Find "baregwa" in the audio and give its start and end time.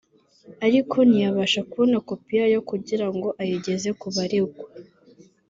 4.15-4.65